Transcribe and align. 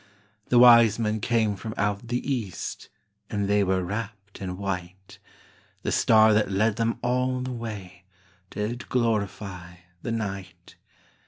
The 0.49 0.57
wise 0.57 0.97
men 0.97 1.19
came 1.19 1.55
from 1.55 1.75
out 1.77 2.07
the 2.07 2.27
east, 2.27 2.89
And 3.29 3.47
they 3.47 3.63
were 3.63 3.83
wrapped 3.83 4.41
in 4.41 4.57
white; 4.57 5.19
The 5.83 5.91
star 5.91 6.33
that 6.33 6.49
led 6.49 6.77
them 6.77 6.97
all 7.03 7.41
the 7.41 7.51
way 7.51 8.05
Did 8.49 8.89
glorify 8.89 9.75
the 10.01 10.11
night. 10.11 10.75